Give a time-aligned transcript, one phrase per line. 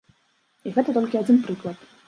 [0.69, 1.77] І гэта толькі адзін прыклад.